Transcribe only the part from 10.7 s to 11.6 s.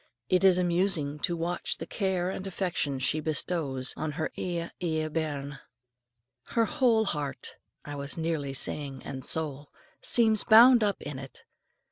up in it.